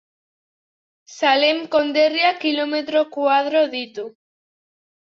[1.17, 4.13] Salem konderriak kilometro koadro ditu.